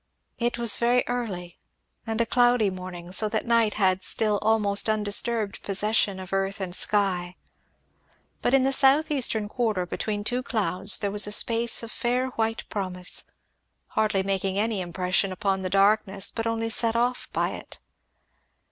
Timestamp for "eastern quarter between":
9.11-10.23